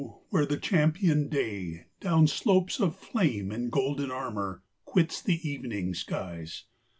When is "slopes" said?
2.25-2.79